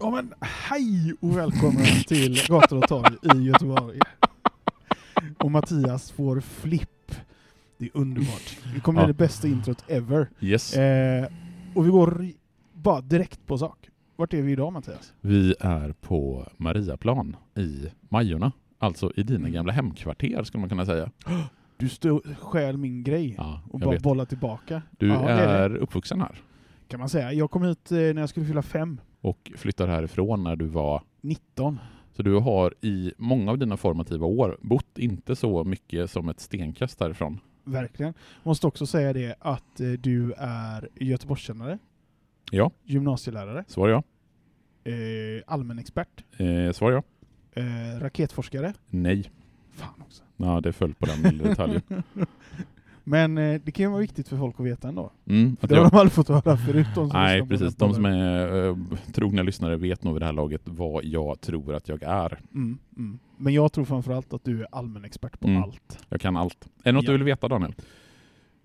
[0.00, 3.98] Ja men hej och välkommen till Gator och torg i Göteborg.
[5.38, 7.12] Och Mattias får flipp.
[7.78, 8.56] Det är underbart.
[8.74, 9.06] Det kommer bli Ja.
[9.06, 10.28] det bästa introt ever.
[10.40, 10.76] Yes.
[10.76, 11.26] Eh,
[11.74, 12.26] och vi går
[12.72, 13.88] bara direkt på sak.
[14.16, 15.12] Vart är vi idag Mattias?
[15.20, 18.52] Vi är på Mariaplan i Majorna.
[18.78, 21.10] Alltså i dina gamla hemkvarter skulle man kunna säga.
[21.76, 21.88] Du
[22.40, 24.02] stjäl min grej Ja, och bara vet.
[24.02, 24.82] bollar tillbaka.
[24.98, 26.40] Du Ja, är är uppvuxen här
[26.88, 27.32] Kan man säga.
[27.32, 29.00] Jag kom hit eh, när jag skulle fylla fem.
[29.20, 31.78] Och flyttade härifrån när du var 19.
[32.12, 36.40] Så du har i många av dina formativa år bott inte så mycket som ett
[36.40, 37.40] stenkast därifrån.
[37.64, 38.14] Verkligen.
[38.42, 41.78] Måste också säga det att eh, du är Göteborgskännare,
[42.50, 44.02] Ja, gymnasielärare, svar ja.
[44.84, 47.02] eh, allmänexpert, Eh, svar ja.
[47.62, 48.74] eh, raketforskare.
[48.90, 49.30] Nej.
[49.70, 50.22] Fan också.
[50.36, 51.82] Ja, det föll på den detaljen.
[53.10, 55.10] Men eh, det kan ju vara viktigt för folk att veta ändå.
[55.26, 56.86] Mm, För det har jag, de aldrig fått höra förut.
[56.94, 57.74] De som nej, precis.
[57.76, 58.76] De som är eh,
[59.12, 62.38] trogna lyssnare vet nog vid det här laget vad jag tror att jag är.
[62.54, 63.18] Mm, mm.
[63.36, 65.62] Men jag tror framförallt att du är allmänexpert på Mm.
[65.62, 65.98] allt.
[66.08, 66.64] Jag kan allt.
[66.64, 67.10] Är det något Ja.
[67.12, 67.74] du vill veta Daniel?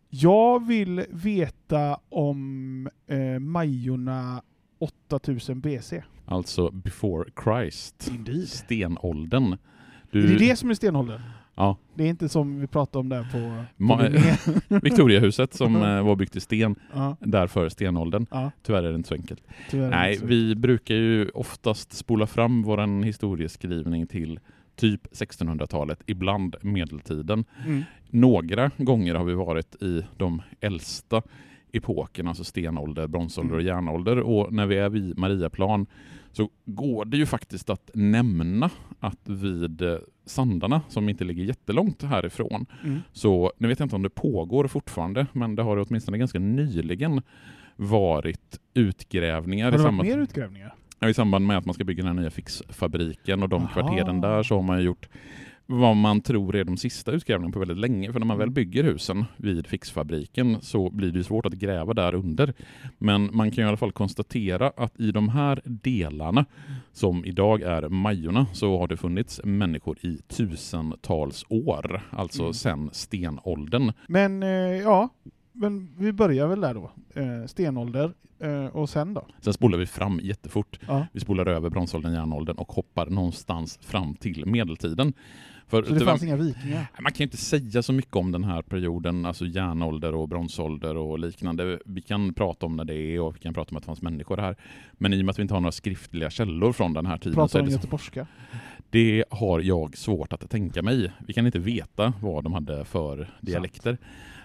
[0.09, 4.41] Jag vill veta om eh, Majorna
[4.79, 6.03] 8000 BC.
[6.25, 8.11] Alltså before Christ.
[8.15, 8.47] Indeed.
[8.49, 9.53] Stenåldern.
[9.53, 9.57] Är
[10.11, 11.21] Du, det det som är stenåldern?
[11.55, 11.77] Ja.
[11.95, 14.79] Det är inte som vi pratade om där på, på.
[14.83, 18.25] Victoriahuset som eh, var byggt i sten, ja, därför stenåldern.
[18.31, 19.43] ja, Tyvärr är det inte så enkelt.
[19.71, 20.25] Nej, Så.
[20.25, 24.39] vi brukar ju oftast spola fram vår historieskrivning till
[24.75, 27.45] typ 1600-talet, ibland medeltiden.
[27.65, 27.83] Mm.
[28.09, 31.21] Några gånger har vi varit i de äldsta
[31.71, 33.75] epokerna, alltså stenålder, bronsålder och Mm.
[33.75, 34.19] järnålder.
[34.19, 35.85] Och när vi är vid Mariaplan
[36.33, 42.03] så går det ju faktiskt att nämna att vid eh, Sandarna, som inte ligger jättelångt
[42.03, 42.99] härifrån, Mm.
[43.11, 47.21] så nu vet jag inte om det pågår fortfarande, men det har åtminstone ganska nyligen
[47.75, 50.73] varit utgrävningar Har det varit samband, mer utgrävningar?
[50.99, 53.73] ja, i samband med att man ska bygga den här nya fixfabriken och de Aha.
[53.73, 55.09] kvarteren där så har man gjort
[55.65, 58.11] vad man tror är de sista utgrävningarna på väldigt länge.
[58.13, 58.53] För när man väl Mm.
[58.53, 62.53] bygger husen vid fixfabriken så blir det svårt att gräva där under.
[62.97, 66.45] Men man kan i alla fall konstatera att i de här delarna
[66.91, 72.53] som idag är Majorna så har det funnits människor i tusentals år, alltså Mm.
[72.53, 73.91] sedan stenåldern.
[74.07, 74.49] Men eh,
[74.81, 75.09] ja,
[75.51, 76.91] men vi börjar väl där då.
[77.15, 79.27] Eh, stenålder eh, och sen då?
[79.41, 80.79] Sen spolar vi fram jättefort.
[80.87, 81.07] Ja.
[81.11, 85.13] Vi spolar över bronsåldern, järnåldern och hoppar någonstans fram till medeltiden.
[85.67, 86.87] För Så det fanns inga vikingar?
[86.99, 90.97] Man kan ju inte säga så mycket om den här perioden, alltså järnålder och bronsålder
[90.97, 91.79] och liknande.
[91.85, 94.01] Vi kan prata om när det är och vi kan prata om att det fanns
[94.01, 94.55] människor här.
[94.93, 97.33] Men i och med att vi inte har några skriftliga källor från den här tiden
[97.33, 98.27] så Pratar är det, göteborgska?
[98.89, 101.11] det har jag svårt att tänka mig.
[101.27, 103.97] Vi kan inte veta vad de hade för dialekter.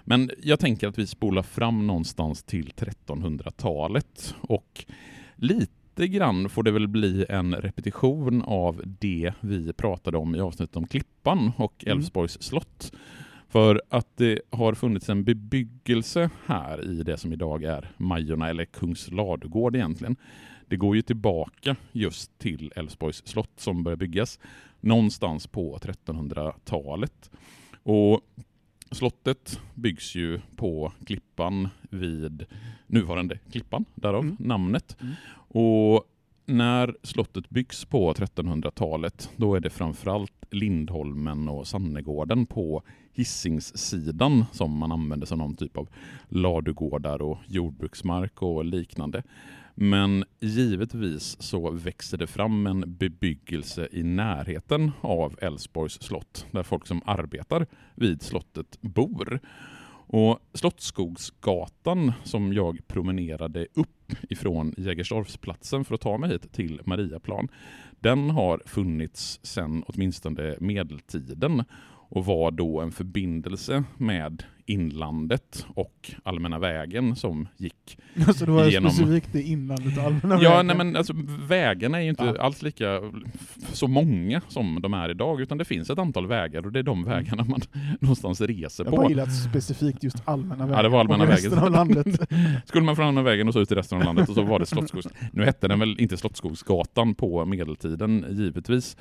[0.05, 4.85] Men jag tänker att vi spolar fram någonstans till 1300-talet och
[5.37, 5.73] lite
[6.07, 10.87] grann får det väl bli en repetition av det vi pratade om i avsnittet om
[10.87, 11.99] Klippan och Mm.
[11.99, 12.93] Älvsborgs slott.
[13.49, 18.65] För att det har funnits en bebyggelse här i det som idag är Majorna, eller
[18.65, 20.17] Kungsladugård egentligen.
[20.67, 24.39] Det går ju tillbaka just till Älvsborgs slott som började byggas
[24.81, 27.31] någonstans på 1300-talet.
[27.83, 28.21] Och
[28.91, 32.47] slottet byggs ju på Klippan vid
[32.87, 34.37] nuvarande Klippan, därav Mm.
[34.41, 34.97] namnet.
[35.01, 35.15] Mm.
[35.49, 36.05] Och
[36.47, 42.83] när slottet byggs på 1300-talet, då är det framförallt Lindholmen och Sannegården på
[43.13, 45.89] Hisingssidan som man använder som någon typ av
[46.29, 49.23] ladugårdar och jordbruksmark och liknande.
[49.81, 56.87] Men givetvis så växer det fram en bebyggelse i närheten av Älvsborgs slott där folk
[56.87, 59.41] som arbetar vid slottet bor.
[60.11, 67.49] Och Slottsskogsgatan som jag promenerade upp ifrån Jägersdorfsplatsen för att ta mig hit till Mariaplan,
[68.01, 71.65] den har funnits sedan åtminstone medeltiden
[72.09, 77.99] och var då en förbindelse med inlandet och allmänna vägen som gick
[78.37, 80.67] Så det var Genom- specifikt det inlandet och allmänna Ja, vägen.
[80.67, 81.13] nej, men alltså,
[81.49, 82.43] vägarna är ju inte Ja.
[82.43, 83.01] alls lika
[83.73, 86.83] så många som de är idag, utan det finns ett antal vägar och det är
[86.83, 87.61] de vägarna man
[88.01, 89.09] någonstans reser Jag på.
[89.09, 90.77] gillar att specifikt just allmänna vägen.
[90.77, 91.65] Ja, det var allmänna och resten vägen.
[91.65, 92.21] av landet.
[92.67, 94.59] Skulle man från andra vägen och så ut i resten av landet och så var
[94.59, 95.09] det Slottsskogs...
[95.33, 98.97] Nu hette den väl inte Slottsskogsgatan på medeltiden, givetvis.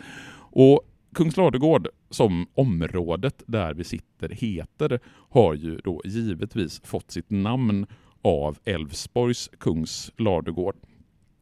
[0.51, 0.81] Och
[1.13, 4.99] Kungsladugård, som området där vi sitter heter,
[5.29, 7.85] har ju då givetvis fått sitt namn
[8.21, 10.75] av Älvsborgs Kungsladugård.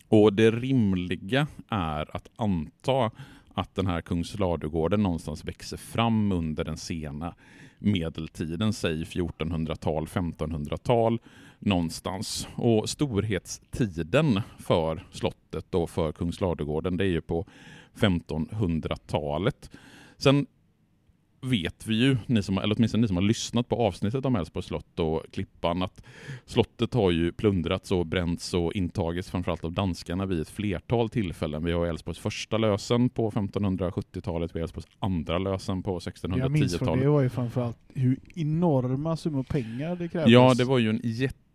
[0.07, 3.12] Och det rimliga är att anta
[3.53, 7.35] att den här Kungsladugården någonstans växer fram under den sena
[7.79, 11.19] medeltiden, säg 1400-tal, 1500-tal
[11.59, 12.47] någonstans.
[12.56, 17.45] Och storhetstiden för slottet och för Kungsladugården, det är ju på
[17.95, 19.69] 1500-talet.
[20.18, 20.45] Sen
[21.45, 24.68] vet vi ju, ni som, eller åtminstone ni som har lyssnat på avsnittet om Älvsborgs
[24.68, 26.03] slott och Klippan, att
[26.45, 31.63] slottet har ju plundrats och bränts och intagits framförallt av danskarna vid ett flertal tillfällen.
[31.63, 36.77] Vi har Älvsborgs första lösen på 1570-talet, vi har Älvsborgs andra lösen på Jag minns
[36.77, 37.03] från 1610-talet.
[37.03, 40.31] det var ju framförallt hur enorma summor pengar det krävdes.
[40.31, 41.01] Ja, det var ju en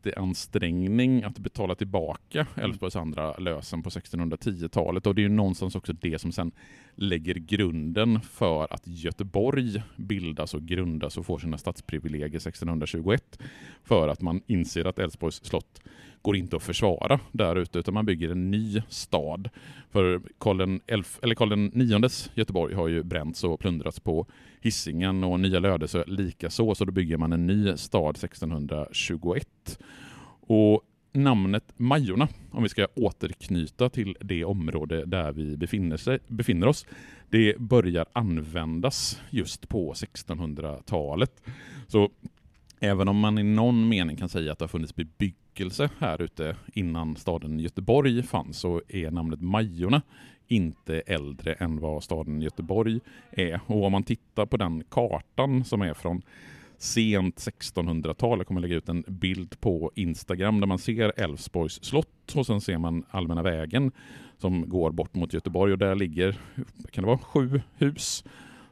[0.05, 5.93] jätteansträngning att betala tillbaka Älvsborgs andra lösen på 1610-talet och det är ju någonstans också
[5.93, 6.52] det som sen
[6.94, 13.38] lägger grunden för att Göteborg bildas och grundas och får sina stadsprivilegier 1621
[13.85, 15.81] för att man inser att Älvsborgs slott
[16.22, 19.49] går inte att försvara där ute utan man bygger en ny stad.
[19.90, 24.26] För Karl, Elf, eller Karl IX Göteborg har ju bränts och plundrats på
[24.61, 29.78] Hisingen och Nya Lödöse likaså, så då bygger man en ny stad 1621.
[30.40, 30.82] Och
[31.12, 36.87] namnet Majorna, om vi ska återknyta till det område där vi befinner, sig, befinner oss,
[37.28, 41.43] det börjar användas just på 1600-talet.
[41.88, 42.11] Så
[42.81, 45.40] även om man i någon mening kan säga att det har funnits bebyggelse
[45.99, 50.02] här ute innan staden Göteborg fanns, så är namnet Majorna
[50.49, 53.00] inte äldre än vad staden Göteborg
[53.31, 53.61] är.
[53.67, 56.23] Och om man tittar på den kartan som är från
[56.79, 62.37] sent 1600-tal, jag kommer lägga ut en bild på Instagram där man ser Älvsborgs slott
[62.37, 63.93] och sen ser man Allmänna vägen
[64.38, 66.37] som går bort mot Göteborg och där ligger,
[66.91, 68.25] kan det vara sju hus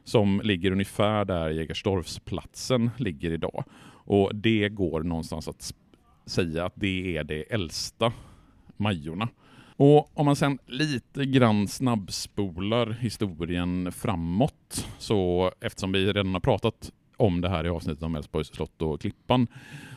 [0.03, 3.63] som ligger ungefär där Jägersdorfsplatsen ligger idag.
[4.09, 5.73] Och det går någonstans att
[6.29, 8.13] säga att det är det äldsta
[8.77, 9.29] Majorna.
[9.75, 16.91] Och om man sen lite grann snabbspolar historien framåt, så eftersom vi redan har pratat
[17.17, 19.47] om det här i avsnittet om Älvsborgs slott och Klippan,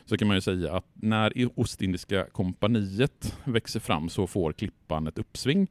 [0.05, 5.19] så kan man ju säga att när Ostindiska kompaniet växer fram så får Klippan ett
[5.19, 5.71] uppsving.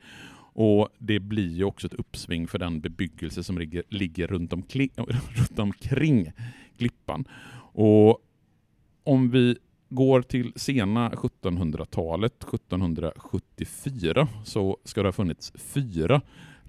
[0.54, 4.90] Och det blir ju också ett uppsving för den bebyggelse som ligger, ligger runt, omkring,
[5.36, 6.32] runt omkring
[6.78, 7.26] Klippan.
[7.74, 8.20] Och
[9.04, 9.58] om vi
[9.92, 16.22] går till sena 1700-talet, 1774, så ska det ha funnits fyra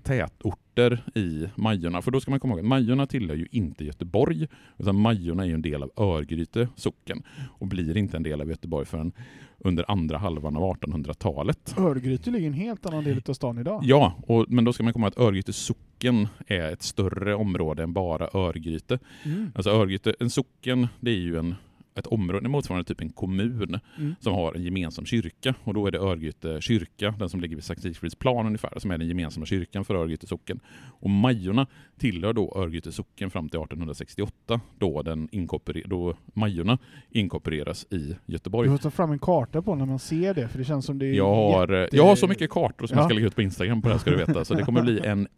[0.03, 2.03] tätorter i Majorna.
[2.03, 4.49] För då ska man komma ihåg att Majorna tillhör ju inte Göteborg,
[4.79, 7.23] utan Majorna är ju en del av Örgryte socken
[7.59, 9.13] och blir inte en del av Göteborg förrän
[9.59, 11.75] under andra halvan av 1800-talet.
[11.79, 13.83] Örgryte ligger i en helt annan del av stan idag.
[13.85, 17.83] Ja, och, men då ska man komma ihåg att Örgryte socken är ett större område
[17.83, 18.99] än bara Örgryte.
[19.23, 19.53] Mm.
[19.55, 21.55] Alltså Örgryte, en socken, det är ju en,
[21.95, 24.15] ett område, det motsvarar typ en kommun Mm.
[24.21, 25.55] som har en gemensam kyrka.
[25.65, 28.99] Och då är det Örgryte kyrka, den som ligger vid Sankt Sigfridsplan ungefär, som är
[28.99, 30.61] den gemensamma kyrkan för Örgryte socken.
[31.01, 31.67] Och Majorna
[31.99, 36.79] tillhör då Örgryte socken fram till 1868, då, den inkorporer- då Majorna
[37.11, 38.69] inkorporeras i Göteborg.
[38.69, 40.99] Du får ta fram en karta på när man ser det, för det känns som
[40.99, 43.01] det är Jag har, jätte- jag har så mycket kartor som Ja.
[43.03, 44.83] jag ska lägga ut på Instagram på det här ska du veta, så det kommer
[44.83, 45.29] bli en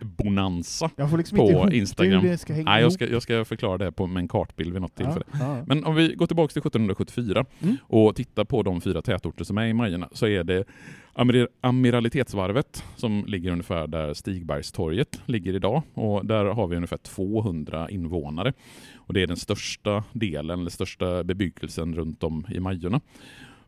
[0.00, 0.90] kartbonanza.
[0.96, 2.20] Jag får liksom på inte ihop Instagram.
[2.22, 4.72] hur det ska hänga Nej, jag ska, jag ska förklara det på, med en kartbild
[4.72, 5.24] vid något tillfälle.
[5.32, 5.64] Ja, ja.
[5.66, 7.76] Men om vi går tillbaka till 1774 Mm.
[7.82, 10.64] och tittar på de fyra tätorter som är i Majorna så är det
[11.12, 17.90] Amir Amiralitetsvarvet som ligger ungefär där Stigbergstorget ligger idag och där har vi ungefär 200
[17.90, 18.52] invånare.
[18.96, 23.00] Och det är den största delen, eller största bebyggelsen runt om i Majorna.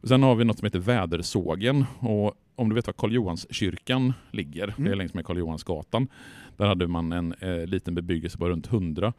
[0.03, 4.67] Sen har vi något som heter Vädersågen och om du vet var Karl Johanskyrkan ligger,
[4.67, 4.99] det är Mm.
[4.99, 6.09] längs med Karl Johansgatan.
[6.57, 9.13] Där hade man en eh, liten bebyggelse på runt 100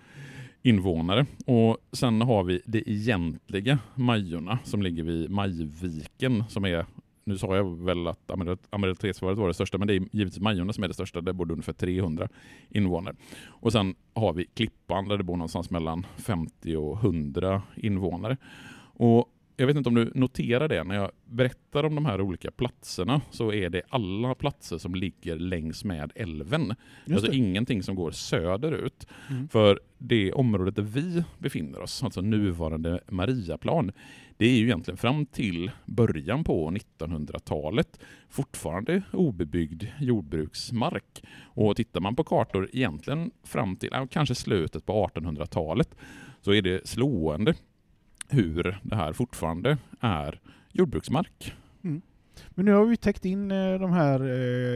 [0.62, 1.26] invånare.
[1.46, 6.86] Och sen har vi det egentliga Majorna som ligger vid Majviken som är
[7.24, 10.74] nu sa jag väl att Amir- Amiralitetsvarvet var det största, men det är givetvis Majorna
[10.74, 11.22] som är det största.
[11.22, 12.28] Där bor det ungefär 300
[12.70, 13.16] invånare.
[13.48, 18.38] Och sen har vi Klippan där det bor någonstans mellan 50 och 100 invånare.
[18.94, 19.26] Och
[19.60, 23.22] jag vet inte om du noterar det, när jag berättar om de här olika platserna
[23.32, 26.76] så är det alla platser som ligger längs med älven.
[27.12, 29.08] Alltså ingenting som går söderut.
[29.30, 29.50] Mm.
[29.50, 33.92] För det området där vi befinner oss, alltså nuvarande Mariaplan,
[34.38, 38.00] det är ju egentligen fram till början på 1900-talet
[38.30, 41.24] fortfarande obebyggd jordbruksmark.
[41.42, 45.96] Och tittar man på kartor egentligen fram till kanske slutet på 1800-talet
[46.42, 47.54] så är det slående
[48.30, 50.40] hur det här fortfarande är
[50.72, 51.54] jordbruksmark.
[52.50, 54.20] Men nu har vi täckt in eh, de här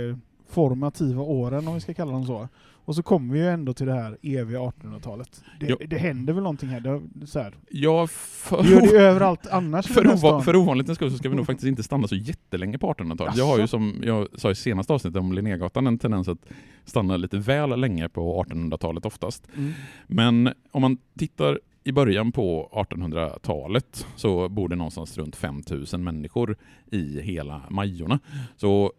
[0.10, 0.16] eh,
[0.50, 2.48] formativa åren, om vi ska kalla dem så.
[2.86, 5.44] Och så kommer vi ju ändå till det här eviga 1800-talet.
[5.60, 5.76] Det, Ja.
[5.88, 6.80] det händer väl någonting här?
[6.80, 7.54] Det, så här.
[7.70, 11.30] Ja, för, Det gör det ju överallt annars för, ova, för ovanlighetens skull så ska
[11.30, 13.38] vi nog faktiskt inte stanna så jättelänge på 1800-talet.
[13.38, 16.40] Jag har ju som jag sa i senaste avsnittet om Linnégatan en tendens att
[16.86, 19.48] stanna lite väl länge på 1800-talet oftast.
[19.58, 19.72] Mm.
[20.08, 26.56] Men om man tittar i början på 1800-talet så bor det någonstans runt 5000 människor
[26.92, 28.20] i hela Majorna.
[28.58, 28.94] Så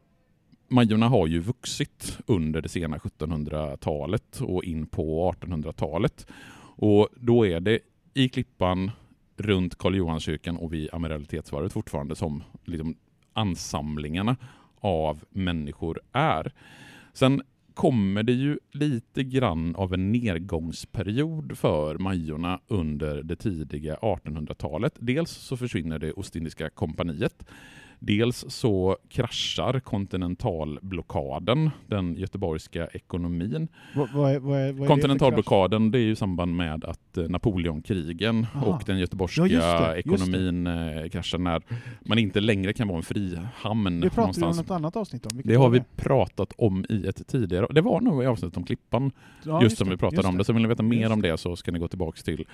[0.68, 6.26] Majorna har ju vuxit under det sena 1700-talet och in på 1800-talet.
[6.76, 7.78] Och då är det
[8.14, 8.90] i Klippan,
[9.36, 12.96] runt Karl Johanskyrkan och vid Amiralitetsvarvet fortfarande som liksom
[13.32, 14.36] ansamlingarna
[14.80, 16.52] av människor är.
[17.12, 17.42] Sen
[17.74, 24.94] kommer det ju lite grann av en nedgångsperiod för Majorna under det tidiga 1800-talet.
[24.98, 27.44] Dels så försvinner det Ostindiska kompaniet.
[27.98, 33.68] Dels så kraschar kontinentalblockaden, den göteborgska ekonomin.
[33.94, 38.46] Vad, vad vad vad det Kontinentalblockaden det är ju i samband med att eh, Napoleonkrigen
[38.54, 38.66] Aha.
[38.66, 41.62] och den göteborgska Ja, just det, just ekonomin eh, kraschar när
[42.00, 44.56] man inte längre kan vara en frihamn Det pratar vi om någonstans.
[44.56, 45.40] något annat avsnitt om.
[45.44, 49.12] Det har vi pratat om i ett tidigare, det var nog i avsnittet om Klippan,
[49.44, 50.44] Ja, just som det, vi pratade just om det.
[50.44, 52.44] Så vill ni veta mer Just om det så ska ni gå tillbaka till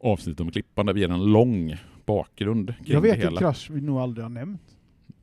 [0.00, 1.76] avsnittet om Klippan där vi ger en lång
[2.06, 4.60] bakgrund kring Jag vet det en krasch vi nog aldrig har nämnt.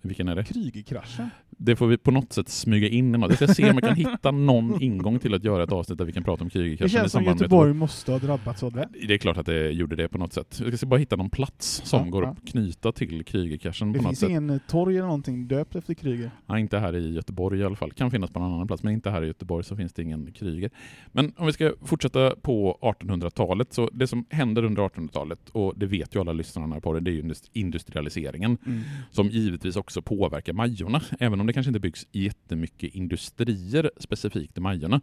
[0.07, 0.43] Vilken är det?
[0.43, 1.29] Krügerkraschen.
[1.57, 3.29] Det får vi på något sätt smyga in i något.
[3.29, 6.05] Jag ska se om jag kan hitta någon ingång till att göra ett avsnitt där
[6.05, 8.89] vi kan prata om Det Krügerkraschen i känns som Göteborg måste ha drabbats av det.
[9.07, 10.61] Det är klart att det gjorde det på något sätt.
[10.65, 12.29] Jag ska bara hitta någon plats som Ja, går ja.
[12.29, 14.29] att knyta till Krügerkraschen Det på något finns sätt.
[14.29, 16.31] ingen eh, torg eller någonting döpt efter Kryger.
[16.45, 17.91] Nej, inte här i Göteborg i alla fall.
[17.91, 20.31] Kan finnas på någon annan plats, men inte här i Göteborg så finns det ingen
[20.31, 20.69] Kryger.
[21.11, 25.85] Men om vi ska fortsätta på 1800-talet, så det som händer under 1800-talet, och det
[25.85, 28.57] vet ju alla lyssnarna på det, det är ju indust- industrialiseringen
[29.11, 31.01] som givetvis också också påverkar Majorna.
[31.19, 35.01] Även om det kanske inte byggs jättemycket industrier specifikt i Majorna,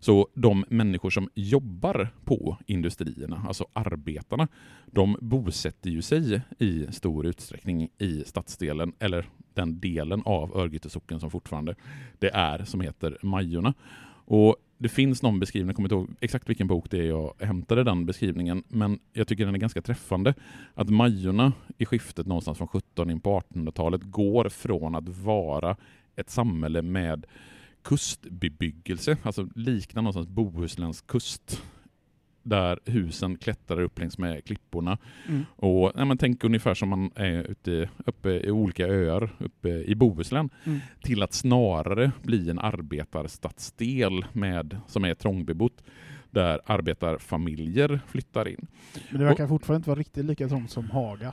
[0.00, 4.48] så de människor som jobbar på industrierna, alltså arbetarna,
[4.86, 11.20] de bosätter ju sig i stor utsträckning i stadsdelen, eller den delen av Örgryte socken
[11.20, 11.74] som fortfarande
[12.18, 13.74] det är, som heter Majorna.
[14.28, 17.34] Och det finns någon beskrivning, jag kommer inte ihåg exakt vilken bok det är jag
[17.40, 20.34] hämtade den beskrivningen, men jag tycker den är ganska träffande.
[20.74, 25.76] Att Majorna i skiftet någonstans från 17 in på 1800-talet går från att vara
[26.16, 27.26] ett samhälle med
[27.82, 31.62] kustbebyggelse, alltså liknar någonstans Bohusläns kust,
[32.46, 34.98] där husen klättrar upp längs med klipporna.
[35.28, 35.44] Mm.
[35.56, 39.94] Och ja, men Tänk ungefär som man är ute, uppe i olika öar uppe i
[39.94, 40.78] Bohuslän, Mm.
[41.02, 45.82] till att snarare bli en arbetarstadsdel med, som är trångbebott,
[46.30, 48.66] där arbetarfamiljer flyttar in.
[49.10, 51.32] Men det verkar fortfarande inte vara riktigt lika trångt som Haga.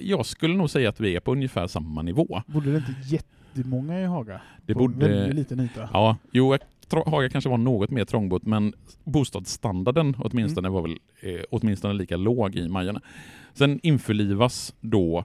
[0.00, 2.42] Jag skulle nog säga att vi är på ungefär samma nivå.
[2.46, 4.40] Borde det inte jättemånga i Haga?
[4.66, 5.32] Det På en väldigt borde...
[5.32, 5.88] liten yta.
[5.92, 6.56] Ja, jo,
[6.96, 8.72] Haga kanske var något mer trångbott, men
[9.04, 10.72] bostadsstandarden åtminstone Mm.
[10.74, 13.00] var väl eh, åtminstone lika låg i Majorna.
[13.54, 15.24] Sen införlivas då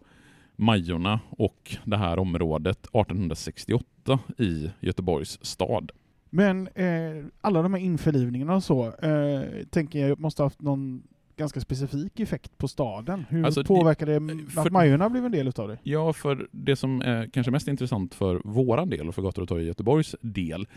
[0.55, 5.91] Majorna och det här området 1868 i Göteborgs stad.
[6.29, 11.03] Men eh, alla de här införlivningarna och så, eh, tänker jag måste ha haft någon
[11.37, 13.25] ganska specifik effekt på staden.
[13.29, 15.77] Hur Alltså, påverkar det för- att Majorna blev en del utav det?
[15.83, 19.47] Ja, för det som är kanske mest intressant för våran del och för Gator och
[19.49, 20.67] torg i Göteborgs del,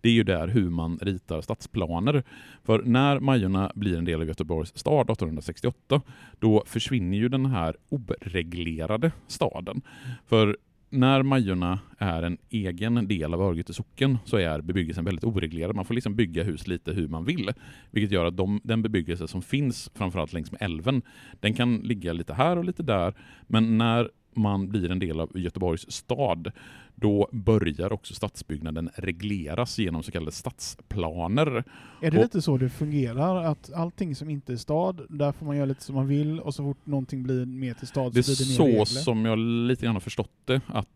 [0.00, 2.22] det är ju där hur man ritar stadsplaner.
[2.64, 6.00] För när Majorna blir en del av Göteborgs stad 1868,
[6.38, 9.82] då försvinner ju den här oreglerade staden.
[10.26, 10.56] För
[10.90, 15.76] när Majorna är en egen del av Örgryte socken så är bebyggelsen väldigt oreglerad.
[15.76, 17.52] Man får liksom bygga hus lite hur man vill.
[17.90, 21.02] Vilket gör att de, den bebyggelse som finns, framförallt längs med älven,
[21.40, 23.14] den kan ligga lite här och lite där.
[23.46, 26.52] Men när man blir en del av Göteborgs stad,
[26.98, 31.64] då börjar också stadsbyggnaden regleras genom så kallade stadsplaner.
[32.02, 33.44] Är det Och- lite så det fungerar?
[33.44, 36.54] Att allting som inte är stad, där får man göra lite som man vill och
[36.54, 39.02] så fort någonting blir mer till stad Det är så blir det mer så regler?
[39.02, 40.60] som jag lite grann har förstått det.
[40.66, 40.88] Att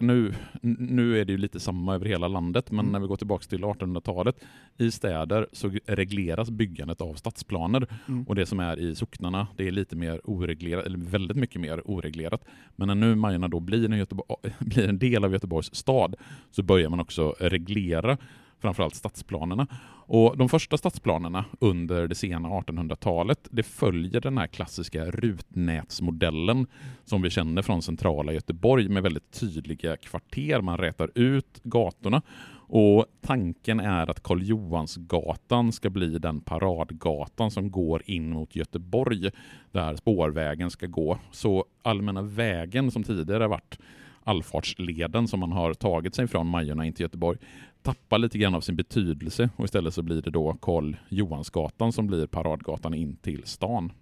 [0.00, 0.34] nu,
[0.78, 2.92] nu är det ju lite samma över hela landet, men Mm.
[2.92, 4.36] när vi går tillbaka till 1800-talet,
[4.78, 7.86] i städer så regleras byggandet av stadsplaner.
[8.08, 8.22] Mm.
[8.24, 11.82] Och det som är i socknarna, det är lite mer oreglerat, eller väldigt mycket mer
[11.90, 12.44] oreglerat.
[12.76, 16.14] Men när nu Majorna då blir en, Göteborg, blir en del av Göteborgs stad,
[16.50, 18.18] så börjar man också reglera
[18.58, 19.66] framförallt stadsplanerna.
[20.08, 26.66] Och de första stadsplanerna under det sena 1800-talet, det följer den här klassiska rutnätsmodellen
[27.04, 30.60] som vi känner från centrala Göteborg med väldigt tydliga kvarter.
[30.60, 32.22] Man rätar ut gatorna
[32.68, 39.30] och tanken är att Karl Johansgatan ska bli den paradgatan som går in mot Göteborg
[39.72, 41.18] där spårvägen ska gå.
[41.30, 43.78] Så Allmänna vägen som tidigare varit
[44.26, 47.38] allfartsleden som man har tagit sig från Majorna in till Göteborg
[47.82, 52.06] tappar lite grann av sin betydelse och istället så blir det då Karl Johansgatan som
[52.06, 53.92] blir paradgatan in till stan.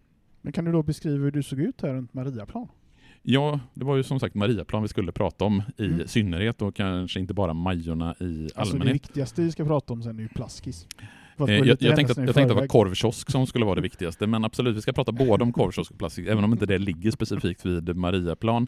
[0.43, 2.69] Men kan du då beskriva hur du såg ut här runt Mariaplan?
[3.23, 6.07] Ja, det var ju som sagt Mariaplan vi skulle prata om i Mm.
[6.09, 8.95] synnerhet och kanske inte bara Majorna i Alltså det allmänhet.
[8.95, 10.87] viktigaste vi ska prata om sen är ju Plaskis.
[11.39, 13.81] Eh, jag, jag, tänkte att, jag tänkte att det var korvkiosk som skulle vara det
[13.81, 16.79] viktigaste, men absolut, vi ska prata både om korvkiosk och plastik, även om inte det
[16.79, 18.67] ligger specifikt vid Mariaplan.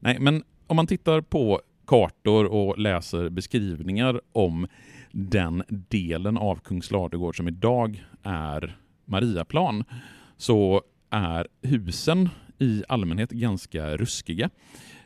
[0.00, 4.66] Nej, men om man tittar på kartor och läser beskrivningar om
[5.12, 9.84] den delen av Kungsladegård som idag är Mariaplan,
[10.36, 14.50] så är husen i allmänhet ganska ruskiga.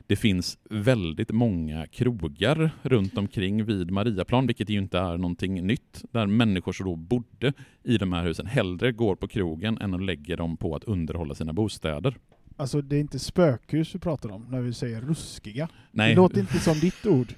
[0.07, 6.05] Det finns väldigt många krogar runt omkring vid Mariaplan, vilket ju inte är någonting nytt,
[6.11, 7.53] där människor som då bodde
[7.83, 11.35] i de här husen hellre går på krogen än att lägga dem på att underhålla
[11.35, 12.17] sina bostäder.
[12.61, 15.69] Alltså det är inte spökhus vi pratar om när vi säger ruskiga.
[15.91, 17.35] Nej, Det låter inte som ditt ord.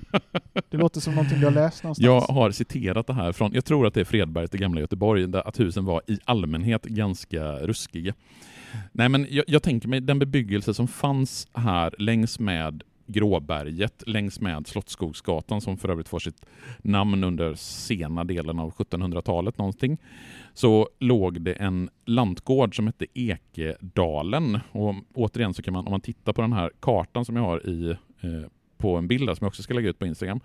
[0.71, 2.05] Det låter som någonting du har läst någonstans.
[2.05, 5.27] jag har citerat det här från, jag tror att det är Fredbergs, det gamla Göteborg,
[5.27, 8.15] där att husen var i allmänhet ganska ruskiga.
[8.93, 14.41] Nej men jag, jag tänker mig den bebyggelse som fanns här längs med Gråberget, längs
[14.41, 16.47] med Slottsskogsgatan som för övrigt får sitt
[16.79, 19.99] namn under sena delen av 1700-talet någonting,
[20.55, 24.61] så låg det en lantgård som hette Ekedalen.
[24.73, 27.67] Och återigen så kan man, om man tittar på den här kartan som jag har
[27.67, 27.91] i,
[28.21, 30.41] eh, på en bild där, som jag också ska lägga ut på Instagram,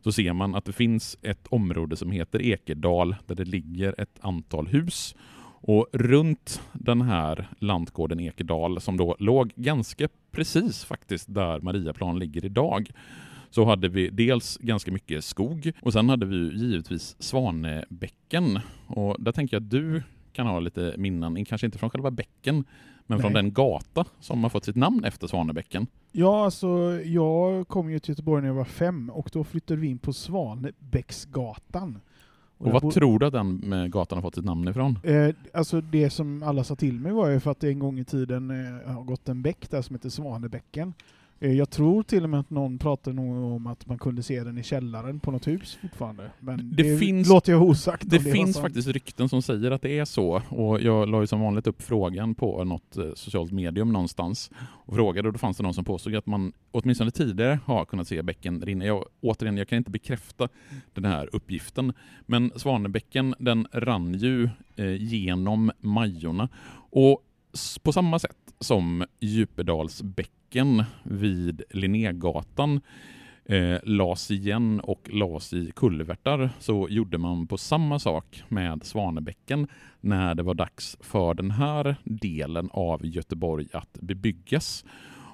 [0.00, 4.18] så ser man att det finns ett område som heter Ekedal där det ligger ett
[4.20, 5.14] antal hus.
[5.60, 12.44] Och runt den här lantgården Ekedal, som då låg ganska precis faktiskt där Mariaplan ligger
[12.44, 12.90] idag,
[13.50, 18.60] så hade vi dels ganska mycket skog och sen hade vi givetvis Svanebäcken.
[18.86, 22.64] Och där tänker jag att du kan ha lite minnen, kanske inte från själva bäcken,
[23.06, 23.42] men från Nej.
[23.42, 25.86] den gata som har fått sitt namn efter Svanebäcken.
[26.12, 29.86] Ja, alltså jag kom ju till Göteborg när jag var fem och då flyttade vi
[29.86, 32.00] in på Svanebäcksgatan.
[32.58, 34.98] Och där vad bo- tror du att den med gatan har fått sitt namn ifrån?
[35.02, 37.98] Eh, alltså det som alla sa till mig var ju för att det en gång
[37.98, 40.94] i tiden eh, har gått en bäck där som heter Svanebäcken.
[41.40, 44.58] Eh, jag tror till och med att någon pratade om att man kunde se den
[44.58, 46.30] i källaren på något hus fortfarande.
[46.40, 48.10] Men Det det, finns- låter jag osagt.
[48.10, 51.26] Det var finns faktiskt rykten som säger att det är så och jag la ju
[51.26, 55.56] som vanligt upp frågan på något eh, socialt medium någonstans och frågade och då fanns
[55.56, 58.84] det någon som påstod att man åtminstone tidigare har kunnat se bäcken rinna.
[58.84, 60.48] Jag, återigen, jag kan inte bekräfta
[60.94, 61.92] den här uppgiften
[62.26, 66.48] men Svanebäcken den rann ju eh, genom Majorna
[66.90, 67.24] och
[67.82, 70.34] på samma sätt som Djupedalsbäcken
[71.02, 72.80] vid Linnégatan
[73.44, 79.68] eh, las igen och las i kulvertar så gjorde man på samma sak med Svanebäcken
[80.00, 84.84] när det var dags för den här delen av Göteborg att bebyggas.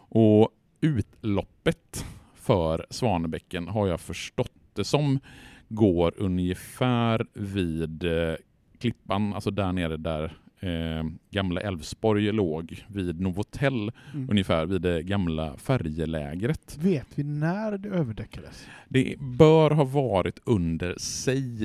[0.09, 0.49] Och
[0.81, 5.21] utloppet för Svanebäcken har jag förstått det som
[5.69, 8.35] går ungefär vid eh,
[8.79, 10.33] Klippan, alltså där nere där
[10.65, 14.31] eh, gamla Älvsborg låg, vid Novotell, Mm.
[14.31, 16.79] ungefär vid det gamla färjelägret.
[16.81, 18.67] Vet vi när det överdäckades?
[18.89, 21.65] Det bör ha varit under, säg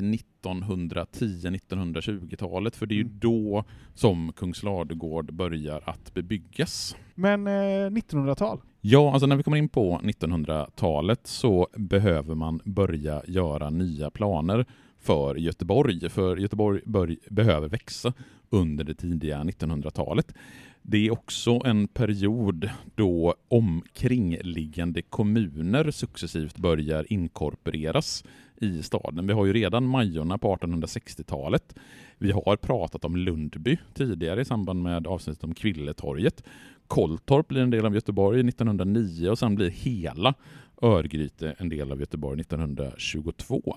[1.40, 3.18] 1910-1920-talet, för det är ju Mm.
[3.20, 6.96] då som Kungsladugård börjar att bebyggas.
[7.14, 7.50] Men eh,
[7.90, 8.60] 1900-tal?
[8.80, 14.66] Ja, alltså när vi kommer in på 1900-talet så behöver man börja göra nya planer
[15.00, 18.12] för Göteborg, för Göteborg bör, behöver växa
[18.50, 20.34] under det tidiga 1900-talet.
[20.82, 28.24] Det är också en period då omkringliggande kommuner successivt börjar inkorporeras
[28.56, 29.26] i staden.
[29.26, 31.74] Vi har ju redan Majorna på 1860-talet.
[32.18, 36.44] Vi har pratat om Lundby tidigare i samband med avsnittet om Kvilletorget.
[36.86, 40.34] Kolltorp blir en del av Göteborg 1909 och sen blir hela
[40.82, 43.76] Örgryte en del av Göteborg 1922.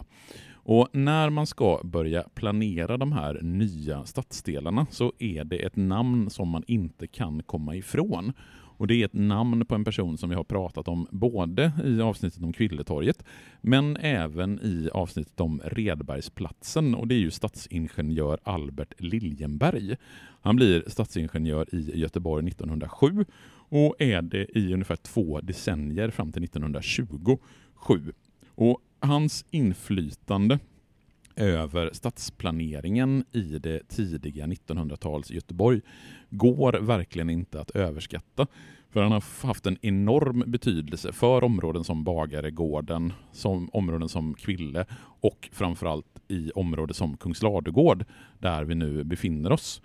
[0.65, 6.29] Och när man ska börja planera de här nya stadsdelarna så är det ett namn
[6.29, 8.33] som man inte kan komma ifrån.
[8.77, 12.01] Och Det är ett namn på en person som vi har pratat om både i
[12.01, 13.23] avsnittet om Kvilletorget
[13.61, 19.95] men även i avsnittet om Redbergsplatsen och det är ju stadsingenjör Albert Liljenberg.
[20.41, 23.25] Han blir stadsingenjör i Göteborg 1907
[23.69, 27.07] och är det i ungefär två decennier fram till 1927.
[28.55, 30.59] Och hans inflytande
[31.35, 35.81] över stadsplaneringen i det tidiga 1900-tals Göteborg
[36.29, 38.47] går verkligen inte att överskatta.
[38.89, 44.85] För han har haft en enorm betydelse för områden som Bagaregården, som områden som Kville
[45.21, 48.05] och framförallt i områden som Kungsladugård
[48.39, 49.81] där vi nu befinner oss.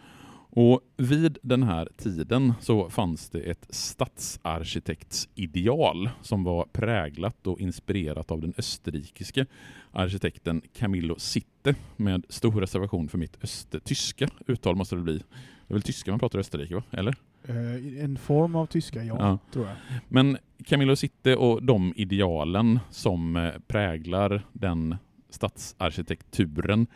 [0.60, 8.30] Och vid den här tiden så fanns det ett stadsarkitektsideal som var präglat och inspirerat
[8.30, 9.46] av den österrikiske
[9.92, 15.18] arkitekten Camillo Sitte med stor reservation för mitt östtyska uttal måste det bli.
[15.18, 15.24] Det
[15.68, 16.82] är väl tyska man pratar i Österrike, va?
[16.90, 17.14] eller?
[17.48, 19.76] Uh, en form av tyska, ja, ja, tror jag.
[20.08, 24.96] Men Camillo Sitte och de idealen som eh, präglar den
[25.30, 26.86] stadsarkitekturen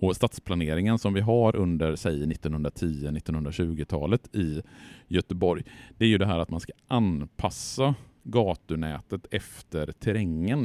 [0.00, 4.62] och stadsplaneringen som vi har under säg 1910-1920-talet i
[5.08, 5.62] Göteborg,
[5.96, 10.64] det är ju det här att man ska anpassa gatunätet efter terrängen.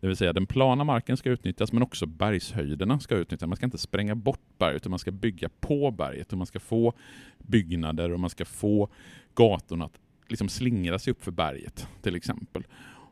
[0.00, 3.48] Det vill säga den plana marken ska utnyttjas men också bergshöjderna ska utnyttjas.
[3.48, 6.60] Man ska inte spränga bort berget utan man ska bygga på berget och man ska
[6.60, 6.92] få
[7.38, 8.88] byggnader och man ska få
[9.34, 12.64] gatorna att liksom slingra sig upp för berget till exempel.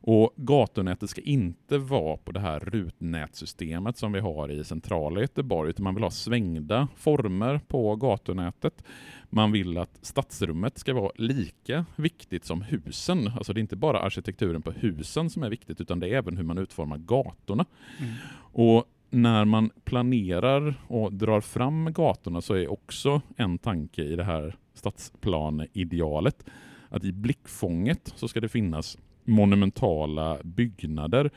[0.05, 5.71] Och gatunätet ska inte vara på det här rutnätsystemet som vi har i centrala Göteborg,
[5.71, 8.85] utan man vill ha svängda former på gatunätet.
[9.31, 13.29] Man vill att stadsrummet ska vara lika viktigt som husen.
[13.37, 16.37] Alltså det är inte bara arkitekturen på husen som är viktigt, utan det är även
[16.37, 17.65] hur man utformar gatorna.
[17.99, 18.13] Mm.
[18.53, 24.25] Och när man planerar och drar fram gatorna så är också en tanke i det
[24.25, 26.45] här stadsplaneidealet
[26.89, 31.31] att i blickfånget så ska det finnas monumentala byggnader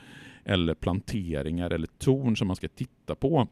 [0.44, 3.48] eller planteringar eller torn som man ska titta på.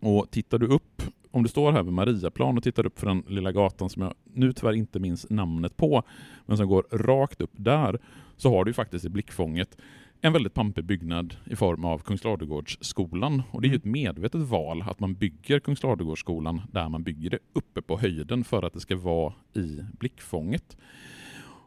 [0.00, 3.24] Och tittar du upp, om du står här vid Mariaplan och tittar upp för den
[3.28, 6.02] lilla gatan som jag nu tyvärr inte minns namnet på,
[6.46, 7.98] men som går rakt upp där,
[8.36, 9.76] så har du faktiskt i blickfånget
[10.24, 13.42] en väldigt pampig byggnad i form av Kungsladugårdsskolan.
[13.50, 17.82] Och det är ett medvetet val att man bygger Kungsladugårdsskolan där man bygger det uppe
[17.82, 20.76] på höjden för att det ska vara i blickfånget.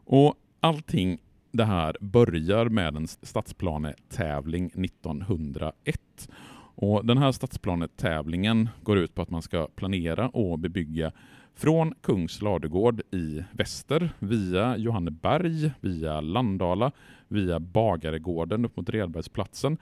[0.04, 1.18] Och allting
[1.52, 6.28] det här börjar med en stadsplanetävling 1901.
[6.78, 11.12] Och den här stadsplanetävlingen går ut på att man ska planera och bebygga
[11.54, 16.92] från Kungs ladugård i väster via Johanneberg, via Landala,
[17.28, 19.78] via Bagaregården upp mot Redbergsplatsen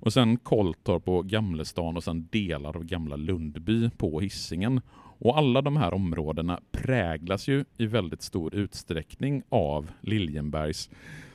[0.00, 4.80] och sen Kolltorp på Gamlestan och sen delar av Gamla Lundby på Hissingen.
[5.18, 10.90] Och alla de här områdena präglas ju i väldigt stor utsträckning av Liljenbergs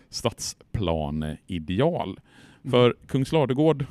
[0.09, 2.09] stadsplaneideal.
[2.09, 2.71] Mm.
[2.71, 3.85] För Kungsladegård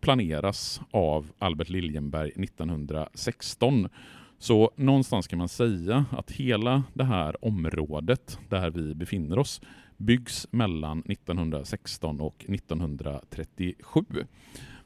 [0.00, 3.88] planeras av Albert Liljenberg 1916.
[4.38, 9.60] Så någonstans kan man säga att hela det här området där vi befinner oss
[9.96, 14.04] byggs mellan 1916 och 1937.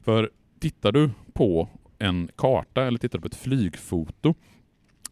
[0.01, 1.69] För tittar du på
[1.99, 4.33] en karta eller tittar på ett flygfoto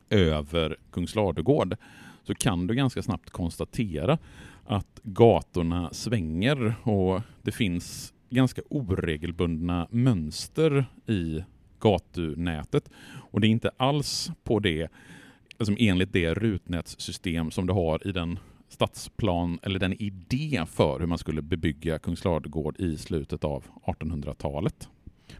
[0.09, 1.75] över Kungsladugård
[2.23, 4.17] så kan du ganska snabbt konstatera
[4.65, 11.43] att gatorna svänger och det finns ganska oregelbundna mönster i
[11.79, 12.89] gatunätet.
[13.31, 14.87] Och det är inte alls på det,
[15.57, 21.07] alltså enligt det rutnätssystem som du har i den stadsplan eller den idé för hur
[21.07, 24.89] man skulle bebygga Kungsladugård i slutet av 1800-talet.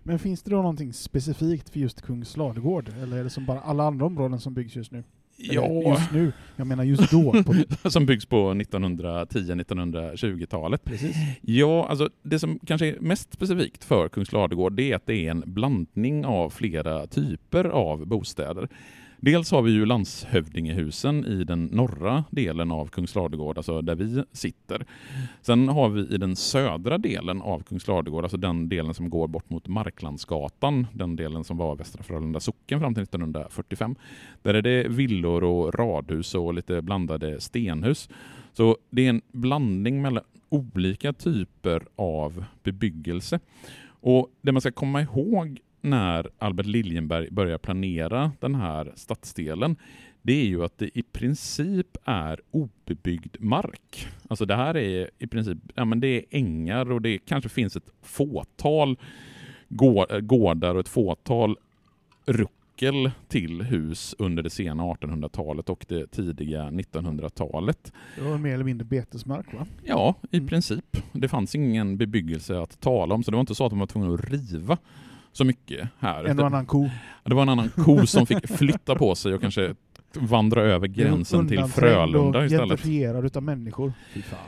[0.08, 3.84] Men finns det då någonting specifikt för just Kungsladugård eller är det som bara alla
[3.84, 5.04] andra områden som byggs just nu?
[5.38, 5.68] Ja.
[5.68, 7.44] Just nu, jag menar just då.
[7.90, 10.90] som byggs på 1910-1920-talet.
[11.42, 15.32] Ja, alltså det som kanske är mest specifikt för Kungsladugård det är att det är
[15.32, 18.70] en blandning av flera typer av bostäder.
[19.20, 24.86] Dels har vi ju landshövdingehusen i den norra delen av Kungsladugård, alltså där vi sitter.
[25.42, 29.50] Sen har vi i den södra delen av Kungsladugård, alltså den delen som går bort
[29.50, 33.96] mot Marklandsgatan, den delen som var Västra Frölunda socken fram till 1945.
[34.42, 38.10] Där är det villor och radhus och lite blandade stenhus.
[38.54, 43.40] Så det är en blandning mellan olika typer av bebyggelse.
[44.02, 49.76] Och Det man ska komma ihåg när Albert Liljenberg börjar planera den här stadsdelen,
[50.22, 54.08] det är ju att det i princip är obebyggd mark.
[54.28, 57.76] Alltså det här är i princip, ja men det är ängar och det kanske finns
[57.76, 58.98] ett fåtal
[60.22, 61.58] gårdar och ett fåtal
[62.26, 67.94] ruckel till hus under det sena 1800-talet och det tidiga 1900-talet.
[68.16, 69.66] Det var mer eller mindre betesmark va?
[69.84, 70.48] Ja, i Mm.
[70.48, 70.98] princip.
[71.14, 73.88] Det fanns ingen bebyggelse att tala om, så det var inte så att de var
[73.88, 74.78] tvungna att riva
[75.32, 76.24] så mycket här.
[76.24, 76.90] En och annan ko.
[77.24, 79.76] Det var en annan ko som fick flytta på sig och kanske
[80.14, 82.70] vandra över gränsen till Undanträngd Frölunda och istället.
[82.70, 83.94] gentrifierad utav människor.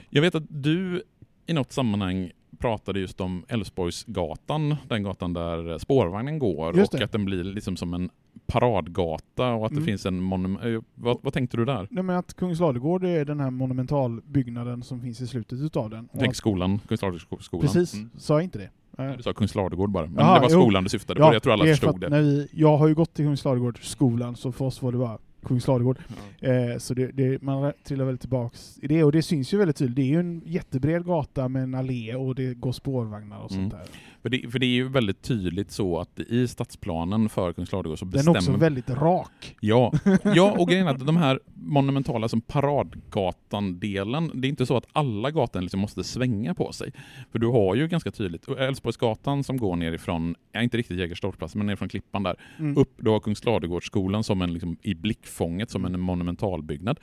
[0.09, 1.03] Jag vet att du
[1.47, 7.25] i något sammanhang pratade just om Älvsborgsgatan, den gatan där spårvagnen går och att den
[7.25, 8.09] blir liksom som en
[8.47, 9.83] paradgata och att Mm.
[9.83, 10.85] det finns en monument...
[10.95, 11.87] Vad, vad tänkte du där?
[11.91, 16.09] Nej, men att Kungs Ladugård är den här monumentalbyggnaden som finns i slutet utav den.
[16.17, 17.61] Tänk att, skolan, Kungsladugårdsskolan.
[17.67, 18.09] precis, Mm.
[18.17, 18.69] sa jag inte det?
[19.17, 20.61] Du sa Kungsladugård bara, men Jaha, det var jo.
[20.61, 21.33] skolan du syftade på.
[21.33, 22.09] Jag tror alla förstod det.
[22.09, 25.17] När vi, jag har ju gått i Kungs Ladugårdsskolan, så för oss var det bara
[25.43, 25.99] Kungs Ladugård.
[26.39, 29.77] Eh, så det, det, man trillar väl tillbaks i det, och det syns ju väldigt
[29.77, 29.95] tydligt.
[29.95, 33.69] Det är ju en jättebred gata med en allé och det går spårvagnar och Mm.
[33.69, 33.89] sånt där.
[34.21, 38.05] För det, för det är ju väldigt tydligt så att i stadsplanen för Kungsladugård så
[38.05, 38.35] Den bestämmer...
[38.35, 39.55] är också väldigt rak.
[39.61, 39.93] Ja,
[40.35, 44.85] ja, och grejen är att de här monumentala som Paradgatan-delen, det är inte så att
[44.93, 46.91] alla gator liksom måste svänga på sig.
[47.31, 51.65] För du har ju ganska tydligt, Älvsborgsgatan som går nerifrån, ja, inte riktigt Jägerstorpsplats, men
[51.67, 52.77] nerifrån Klippan där, Mm.
[52.77, 56.99] upp, du har Kungsladugårdsskolan som en liksom, i blickfånget som en monumentalbyggnad.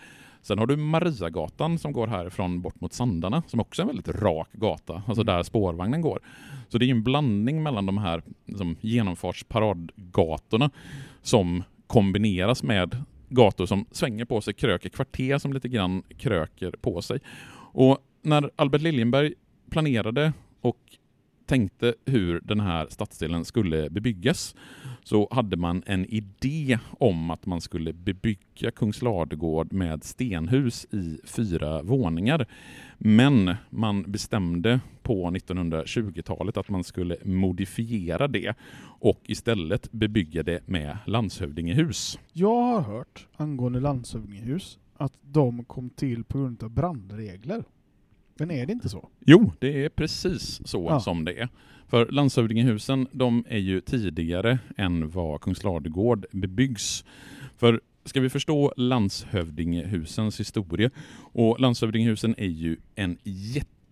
[0.46, 4.22] Sen har du Mariagatan som går härifrån bort mot Sandarna, som också är en väldigt
[4.22, 5.26] rak gata, alltså Mm.
[5.26, 6.20] där spårvagnen går.
[6.68, 10.70] Så det är en blandning mellan de här liksom, genomfartsparadgatorna
[11.22, 17.02] som kombineras med gator som svänger på sig, kröker kvarter som lite grann kröker på
[17.02, 17.20] sig.
[17.72, 19.34] Och när Albert Liljenberg
[19.70, 20.78] planerade och
[21.46, 24.54] tänkte hur den här stadsdelen skulle bebyggas
[25.04, 31.82] så hade man en idé om att man skulle bebygga Kungsladugård med stenhus i fyra
[31.82, 32.46] våningar.
[32.98, 38.54] Men man bestämde på 1920-talet att man skulle modifiera det
[39.00, 42.18] och istället bebygga det med landshövdingehus.
[42.32, 47.64] Jag har hört angående landshövdingehus att de kom till på grund av brandregler.
[48.38, 49.08] Men är det inte så?
[49.26, 51.00] Jo, det är precis så Ja.
[51.00, 51.48] som det är.
[51.88, 57.04] För landshövdingehusen, de är ju tidigare än vad Kungsladugård bebyggs.
[57.56, 60.90] För ska vi förstå landshövdingehusens historia,
[61.32, 63.18] och landshövdingehusen är ju en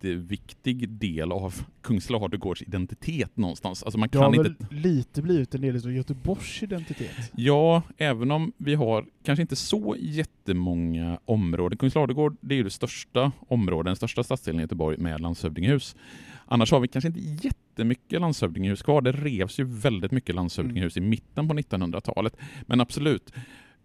[0.05, 3.83] jätteviktig del av Kungsladugårds identitet någonstans.
[3.83, 7.31] Alltså man Det har kan väl inte lite blivit en del av Göteborgs identitet.
[7.35, 11.77] Ja, även om vi har kanske inte så jättemånga områden.
[11.77, 15.95] Kungsladugård det är ju det största området, den största stadsdelen i Göteborg med landshövdingehus.
[16.45, 19.01] Annars har vi kanske inte jättemycket landshövdingehus kvar.
[19.01, 22.37] Det revs ju väldigt mycket landshövdingehus i mitten på 1900-talet.
[22.65, 23.33] Men absolut,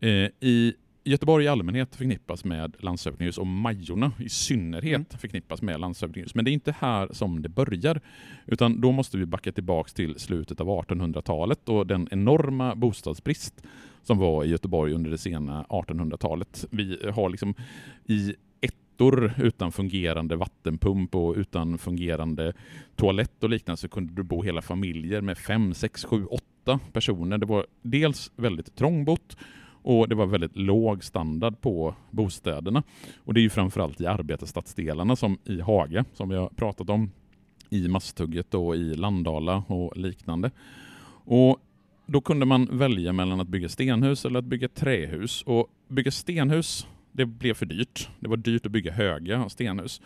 [0.00, 0.08] eh,
[0.40, 6.34] i Göteborg i allmänhet förknippas med landshövdingehus och Majorna i synnerhet förknippas med landshövdingehus.
[6.34, 8.00] Men det är inte här som det börjar.
[8.46, 13.62] Utan då måste vi backa tillbaks till slutet av 1800-talet och den enorma bostadsbrist
[14.02, 16.66] som var i Göteborg under det sena 1800-talet.
[16.70, 17.54] Vi har liksom
[18.06, 22.52] i ettor utan fungerande vattenpump och utan fungerande
[22.96, 27.38] toalett och liknande så kunde du bo hela familjer med fem, sex, sju, åtta personer.
[27.38, 29.36] Det var dels väldigt trångbott
[29.82, 32.82] och det var väldigt låg standard på bostäderna.
[33.24, 37.10] Och det är ju framförallt i arbetarstadsdelarna som i Haga, som vi har pratat om,
[37.70, 40.50] i Masthugget och i Landala och liknande.
[41.24, 41.58] Och
[42.06, 45.42] då kunde man välja mellan att bygga stenhus eller att bygga trähus.
[45.42, 48.08] Och bygga stenhus, det blev för dyrt.
[48.20, 50.00] Det var dyrt att bygga höga stenhus.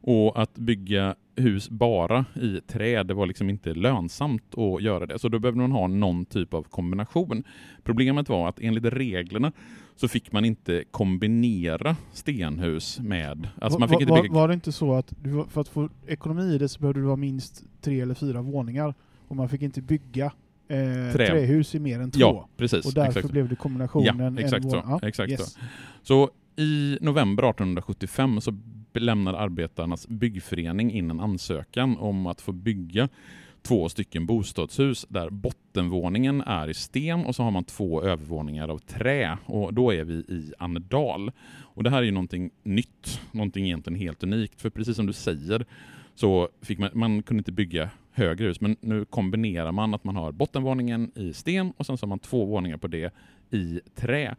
[0.00, 5.18] Och att bygga hus bara i trä, det var liksom inte lönsamt att göra det.
[5.18, 7.44] Så då behövde man ha någon typ av kombination.
[7.82, 9.52] Problemet var att enligt reglerna
[9.96, 13.48] så fick man inte kombinera stenhus med...
[13.60, 14.34] Alltså man fick var, inte bygga...
[14.34, 17.06] var det inte så att du, för att få ekonomi i det så behövde du
[17.06, 18.94] ha minst tre eller fyra våningar
[19.28, 20.24] och man fick inte bygga
[20.68, 21.26] eh, Trä.
[21.26, 22.20] trähus i mer än två?
[22.20, 22.86] Ja, precis.
[22.86, 23.32] och därför exakt.
[23.32, 24.80] blev det kombinationen Ja, en exakt så.
[24.80, 24.98] våning.
[25.02, 25.52] Exakt yes.
[25.52, 25.60] så.
[26.02, 28.52] Så i november 1875 så
[28.94, 33.08] lämnar arbetarnas byggförening in en ansökan om att få bygga
[33.62, 38.78] två stycken bostadshus där bottenvåningen är i sten och så har man två övervåningar av
[38.78, 41.32] trä och då är vi i Annedal.
[41.60, 45.12] Och det här är ju någonting nytt, någonting egentligen helt unikt för precis som du
[45.12, 45.66] säger
[46.14, 50.16] så fick man, man kunde inte bygga högre hus men nu kombinerar man att man
[50.16, 53.14] har bottenvåningen i sten och sen så har man två våningar på det
[53.50, 54.36] i trä.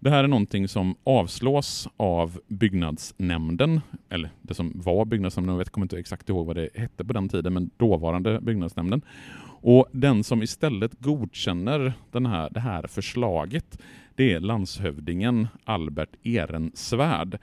[0.00, 5.70] Det här är någonting som avslås av byggnadsnämnden, eller det som var byggnadsnämnden, jag vet,
[5.70, 9.02] kommer inte exakt ihåg vad det hette på den tiden, men dåvarande byggnadsnämnden.
[9.60, 13.78] Och den som istället godkänner den här, det här förslaget,
[14.14, 17.38] det är landshövdingen Albert Ehrensvärd.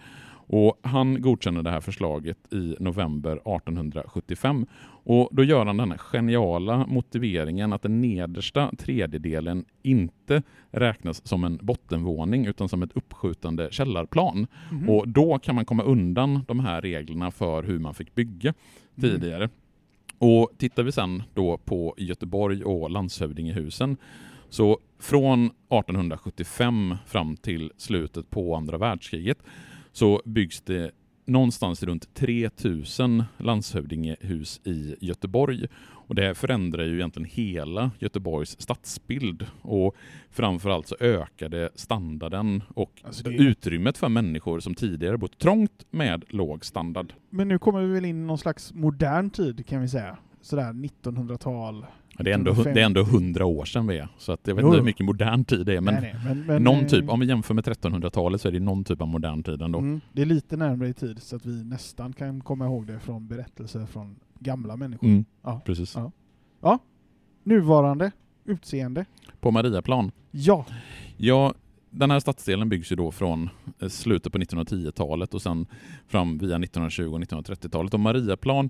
[0.48, 4.66] Och han godkänner det här förslaget i november 1875.
[5.08, 11.44] Och Då gör han den här geniala motiveringen att den nedersta tredjedelen inte räknas som
[11.44, 14.48] en bottenvåning utan som ett uppskjutande källarplan.
[14.72, 14.90] Mhm.
[14.90, 18.54] Och Då kan man komma undan de här reglerna för hur man fick bygga
[18.98, 19.10] Mm.
[19.12, 19.50] tidigare.
[20.18, 23.98] Och Tittar vi sen då på Göteborg och landshövdingehusen
[24.50, 29.38] så från 1875 fram till slutet på andra världskriget
[29.92, 30.92] så byggs det
[31.26, 35.66] någonstans runt 3000 landshövdingehus i Göteborg.
[36.08, 39.96] Och det förändrar ju egentligen hela Göteborgs stadsbild och
[40.30, 45.86] framförallt så ökar det standarden och Alltså det- utrymmet för människor som tidigare bott trångt
[45.92, 47.14] med låg standard.
[47.30, 50.18] Men nu kommer vi väl in i någon slags modern tid kan vi säga.
[50.42, 51.86] Sådär 1900-tal.
[52.18, 52.74] Ja, Det är, ändå, 1950.
[52.74, 54.86] det är ändå 100 år sedan vi är, så att jag vet Jo, inte hur
[54.86, 57.26] mycket modern tid det är, men, nej, nej, men, men någon eh, typ, om vi
[57.26, 59.80] jämför med 1300-talet så är det någon typ av modern tid ändå.
[59.80, 63.00] Mm, det är lite närmare i tid så att vi nästan kan komma ihåg det
[63.00, 65.08] från berättelser från gamla människor.
[65.08, 65.62] Mm, Ja.
[65.66, 65.98] Precis.
[66.62, 66.80] Ja.
[67.44, 68.12] Nuvarande
[68.46, 69.06] utseende.
[69.40, 70.12] På Mariaplan.
[70.32, 70.66] Ja.
[71.18, 71.54] Ja,
[71.90, 73.50] den här stadsdelen byggs ju då från
[73.80, 75.66] eh, slutet på 1910-talet och sen
[76.08, 77.94] fram via 1920 och 1930-talet.
[77.94, 78.70] Och Mariaplan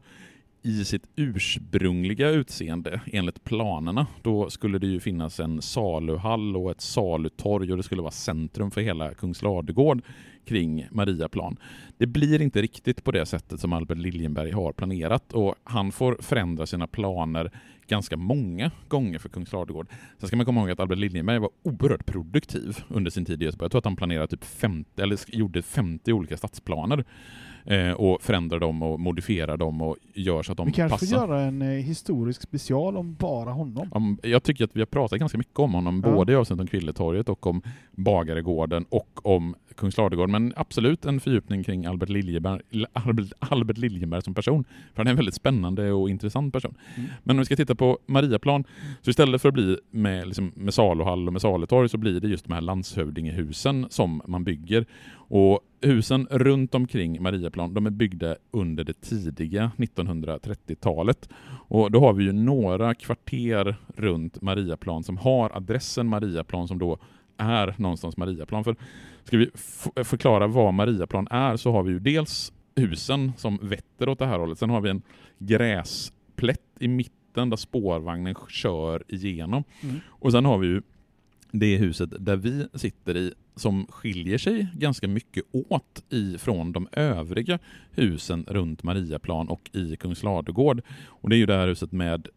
[0.66, 6.82] i sitt ursprungliga utseende enligt planerna, då skulle det ju finnas en saluhall och ett
[6.82, 10.02] salutorg och det skulle vara centrum för hela Kungsladugård
[10.46, 11.58] kring Mariaplan.
[11.98, 16.18] Det blir inte riktigt på det sättet som Albert Liljenberg har planerat och han får
[16.20, 17.52] förändra sina planer
[17.88, 19.88] ganska många gånger för Kungsladugård.
[20.20, 23.46] Sen ska man komma ihåg att Albert Liljenberg var oerhört produktiv under sin tid i
[23.46, 23.66] Göteborg.
[23.66, 27.06] Jag tror att han planerade typ 50, eller gjorde 50 olika stadsplaner
[27.66, 31.18] eh, och förändrar dem och modifierar dem och gör så att de Vi kanske passar.
[31.18, 33.88] får göra en eh, historisk special om bara honom.
[33.92, 36.12] Om- Jag tycker att vi har pratat ganska mycket om honom, Ja.
[36.14, 40.30] både i avsnitt om Kvilletorget och om Bagaregården och om Kungsladugård.
[40.30, 42.62] Men absolut en fördjupning kring Albert Liljeberg,
[42.94, 44.64] Albert, Albert Liljeberg som person.
[44.64, 46.76] För han är en väldigt spännande och intressant person.
[46.96, 47.10] Mm.
[47.24, 48.64] Men om vi ska titta på Mariaplan,
[49.02, 52.28] så istället för att bli med, liksom, med saluhall och med salutorg så blir det
[52.28, 54.86] just de här landshövdingehusen som man bygger.
[55.28, 61.30] Och husen runt omkring Mariaplan, de är byggda under det tidiga 1930-talet.
[61.68, 66.98] Och då har vi ju några kvarter runt Mariaplan som har adressen Mariaplan som då
[67.38, 68.64] är någonstans Mariaplan.
[68.64, 68.76] För
[69.24, 69.50] ska vi
[70.04, 74.40] förklara vad Mariaplan är så har vi ju dels husen som vetter åt det här
[74.40, 74.60] hållet.
[74.60, 75.02] Sen har vi en
[75.38, 79.64] gräsplätt i mitten där spårvagnen kör igenom.
[79.82, 80.00] Mm.
[80.08, 80.82] Och sen har vi ju
[81.60, 87.60] det huset där vi sitter i som skiljer sig ganska mycket åt ifrån de övriga
[87.92, 90.82] husen runt Mariaplan och i Kungsladugård.
[91.06, 92.28] Och det är ju det här huset med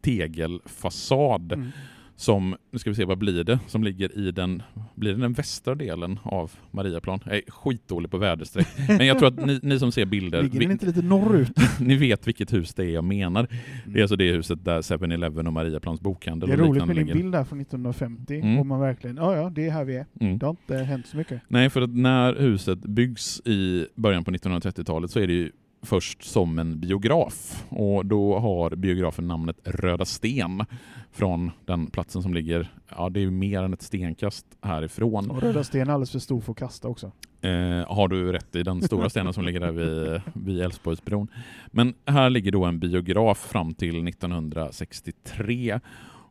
[0.00, 1.70] tegelfasad Mm
[2.16, 4.62] som, nu ska vi se vad blir det, som ligger i den,
[4.94, 7.20] blir det den västra delen av Mariaplan?
[7.24, 8.66] Jag är skitdålig på väderstreck.
[8.88, 11.52] Men jag tror att ni, ni som ser bilder, Ligger den inte lite norrut?
[11.80, 13.46] ni vet vilket hus det är jag menar.
[13.86, 16.58] Det är alltså det huset där 7-Eleven och Mariaplans bokhandel Mm.
[16.58, 17.14] Det är roligt med din ligger.
[17.18, 18.34] bild där från 1950.
[18.34, 18.58] Mm.
[18.58, 20.06] Och man verkligen, ja ja, det är här vi är.
[20.20, 20.38] Mm.
[20.38, 21.40] Det har inte hänt så mycket.
[21.48, 25.50] Nej, för att när huset byggs i början på 1930-talet så är det ju
[25.84, 27.64] först som en biograf.
[27.68, 30.64] Och då har biografen namnet Röda Sten
[31.12, 35.30] från den platsen som ligger, ja det är mer än ett stenkast härifrån.
[35.30, 37.12] Och Röda Sten är alldeles för stor för att kasta också.
[37.40, 41.28] Eh, har du rätt i den stora stenen som ligger där vid, vid Älvsborgsbron.
[41.66, 45.80] Men här ligger då en biograf fram till 1963.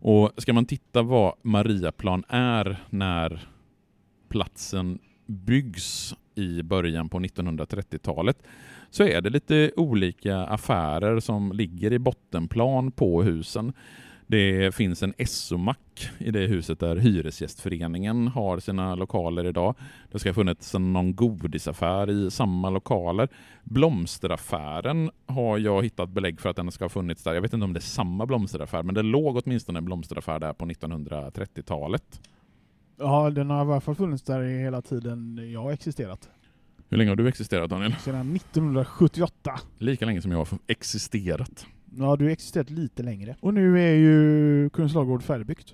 [0.06, 3.48] Och ska man titta vad Mariaplan är när
[4.30, 8.38] platsen byggs i början på 1930-talet
[8.94, 13.74] så är det lite olika affärer som ligger i bottenplan på husen.
[14.28, 19.76] Det finns en SO-mack i det huset där Hyresgästföreningen har sina lokaler idag.
[20.12, 23.28] Det ska ha funnits någon godisaffär i samma lokaler.
[23.64, 27.34] Blomsteraffären har jag hittat belägg för att den ska ha funnits där.
[27.34, 30.54] Jag vet inte om det är samma blomsteraffär, men det låg åtminstone en blomsteraffär där
[30.54, 32.22] på 1930-talet.
[32.98, 36.30] Ja, den har i alla fall funnits där hela tiden jag har existerat.
[36.94, 37.96] Hur länge har du existerat Daniel?
[38.00, 39.60] Sedan 1978.
[39.80, 41.66] Lika länge som jag har existerat.
[41.98, 43.36] Ja, du har existerat lite längre.
[43.40, 45.74] Och nu är ju Kungslagård färdigbyggt.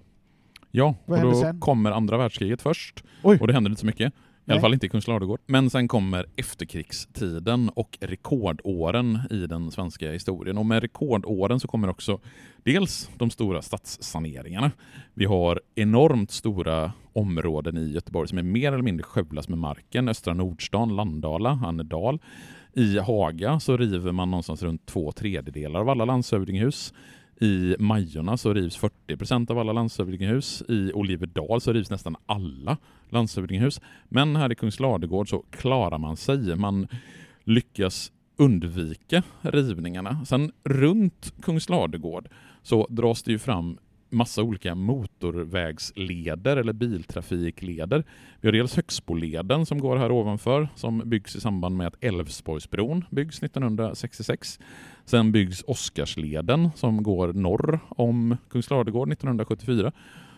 [0.72, 1.60] Ja, Vad och då sen?
[1.60, 3.04] kommer andra världskriget först.
[3.24, 3.38] Oj.
[3.42, 4.14] Och det händer inte så mycket.
[4.46, 5.40] I alla fall inte i Kungsladugård.
[5.46, 10.58] Men sen kommer efterkrigstiden och rekordåren i den svenska historien.
[10.58, 12.20] Och med rekordåren så kommer också
[12.64, 14.72] dels de stora stadssaneringarna.
[15.14, 20.10] Vi har enormt stora områden i Göteborg som är mer eller mindre skövlas med marken.
[20.10, 22.20] Östra Nordstan, Landala, Annedal.
[22.74, 26.94] I Haga så river man någonstans runt två tredjedelar av alla landshövdingehus.
[27.42, 30.64] I Majorna så rivs 40 procent av alla landshövdingehus.
[30.68, 32.78] I Oliverdal så rivs nästan alla
[33.10, 33.82] landshövdingehus.
[34.10, 36.56] Men här i Kungsladegård så klarar man sig.
[36.56, 36.88] Man
[37.44, 40.26] lyckas undvika rivningarna.
[40.26, 42.30] Sen runt Kungsladegård
[42.62, 43.78] så dras det ju fram
[44.10, 48.04] massa olika motorvägsleder eller biltrafikleder.
[48.42, 53.06] Vi har dels Högsboleden som går här ovanför som byggs i samband med att Älvsborgsbron
[53.10, 54.60] byggs 1966.
[55.06, 59.92] Sen byggs Oscarsleden som går norr om Kungsladegård 1974.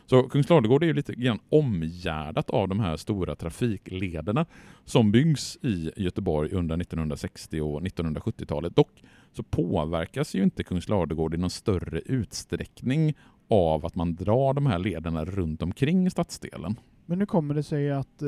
[0.06, 4.46] Så Kungsladegård är ju lite grann omgärdat av de här stora trafiklederna
[4.86, 8.76] som byggs i Göteborg under 1960 och 1970-talet.
[8.76, 9.04] Dock
[9.34, 13.14] så påverkas ju inte Kungsladegård i någon större utsträckning
[13.52, 16.76] av att man drar de här lederna runt omkring stadsdelen.
[17.06, 18.28] Men hur kommer det sig att eh,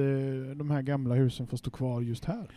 [0.55, 2.47] de här gamla husen får stå kvar just här?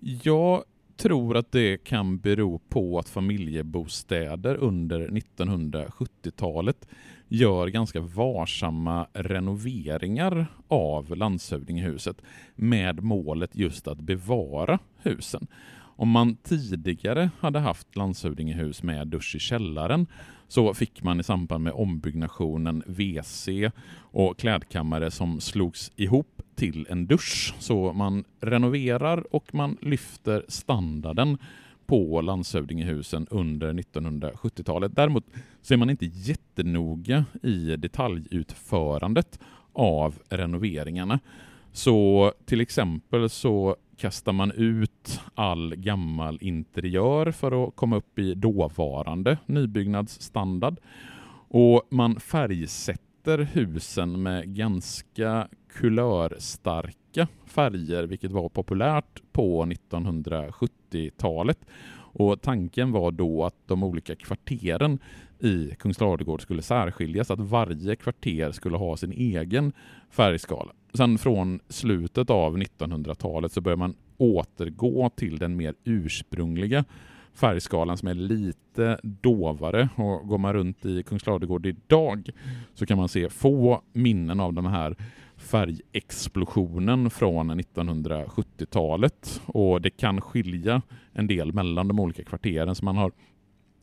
[0.00, 0.62] Jag
[0.96, 6.88] tror att det kan bero på att familjebostäder under 1970-talet
[7.28, 12.22] gör ganska varsamma renoveringar av landshövdingehuset
[12.54, 15.46] med målet just att bevara husen.
[15.96, 20.06] Om man tidigare hade haft landshövdingehus med dusch i källaren
[20.52, 23.48] så fick man i samband med ombyggnationen WC
[24.00, 27.54] och klädkammare som slogs ihop till en dusch.
[27.58, 31.38] Så man renoverar och man lyfter standarden
[31.86, 34.96] på landshövdingehusen under 1970-talet.
[34.96, 35.24] Däremot
[35.62, 39.40] så är man inte jättenoga i detaljutförandet
[39.72, 41.20] av renoveringarna.
[41.72, 48.34] Så till exempel så kastar man ut all gammal interiör för att komma upp i
[48.34, 50.76] dåvarande nybyggnadsstandard.
[51.48, 61.58] Och man färgsätter husen med ganska kulörstarka färger, vilket var populärt på 1970-talet.
[61.94, 64.98] Och tanken var då att de olika kvarteren
[65.38, 69.72] i Kungsladugård skulle särskiljas, att varje kvarter skulle ha sin egen
[70.10, 70.72] färgskala.
[70.94, 76.84] Sen från slutet av 1900-talet så börjar man återgå till den mer ursprungliga
[77.34, 79.88] färgskalan som är lite dovare.
[79.96, 82.30] Och går man runt i Kungsladegård idag
[82.74, 84.96] så kan man se få minnen av den här
[85.36, 89.40] färgexplosionen från 1970-talet.
[89.46, 90.82] Och det kan skilja
[91.12, 92.74] en del mellan de olika kvarteren.
[92.74, 93.12] Så man har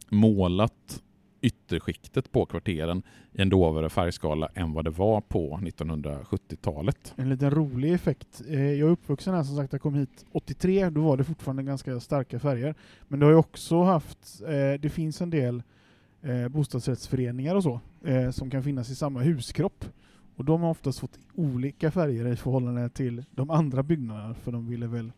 [0.09, 1.01] målat
[1.41, 7.13] ytterskiktet på kvarteren i en dovare färgskala än vad det var på 1970-talet.
[7.15, 8.41] En liten rolig effekt.
[8.49, 11.63] Eh, jag är uppvuxen här som sagt, jag kom hit 83, då var det fortfarande
[11.63, 12.75] ganska starka färger.
[13.07, 15.63] Men det har ju också haft, eh, det finns en del
[16.21, 17.79] eh, bostadsrättsföreningar och så,
[18.31, 19.85] som kan finnas i samma huskropp.
[20.35, 24.67] Och de har oftast fått olika färger i förhållande till de andra byggnaderna, för de
[24.67, 25.11] ville väl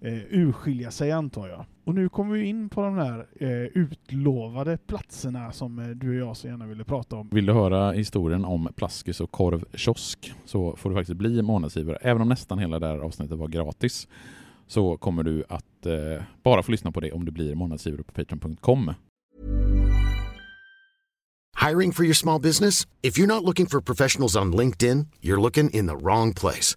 [0.00, 1.64] eh, urskilja sig antar jag.
[1.84, 6.28] Och nu kommer vi in på de här eh, utlovade platserna som eh, du och
[6.28, 7.28] jag så gärna ville prata om.
[7.32, 11.98] Vill du höra historien om Plaskis och korvkiosk så får du faktiskt bli månadsgivare.
[12.00, 14.08] Även om nästan hela det här avsnittet var gratis
[14.66, 18.12] så kommer du att eh, bara få lyssna på det om du blir månadsgivare på
[18.12, 18.94] patreon.com.
[21.68, 22.86] Hiring for your small business?
[23.02, 26.76] If you're not looking for professionals on LinkedIn, you're looking in the wrong place.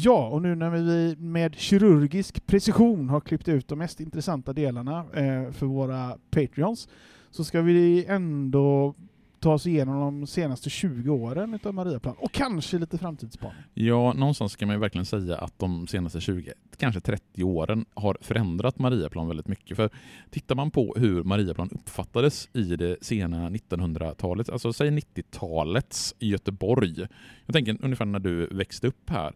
[0.00, 4.98] Ja, och nu när vi med kirurgisk precision har klippt ut de mest intressanta delarna
[4.98, 6.88] eh, för våra Patreons
[7.30, 8.94] så ska vi ändå
[9.40, 13.62] ta oss igenom de senaste 20 åren utav Mariaplan och kanske lite framtidsspaning.
[13.74, 18.18] Ja, någonstans kan man ju verkligen säga att de senaste 20, kanske 30 åren har
[18.20, 19.76] förändrat Mariaplan väldigt mycket.
[19.76, 19.90] För
[20.30, 27.06] tittar man på hur Mariaplan uppfattades i det sena 1900-talet, alltså säg 90-talets Göteborg.
[27.46, 29.32] Jag tänker ungefär när du växte upp här